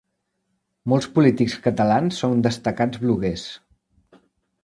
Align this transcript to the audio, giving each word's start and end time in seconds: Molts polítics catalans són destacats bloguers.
Molts 0.93 1.07
polítics 1.17 1.57
catalans 1.67 2.23
són 2.23 2.41
destacats 2.47 3.03
bloguers. 3.05 3.47